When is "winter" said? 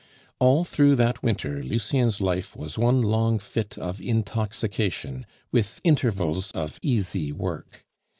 1.21-1.61